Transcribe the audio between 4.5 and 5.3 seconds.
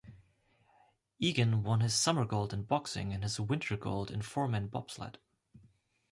bobsled.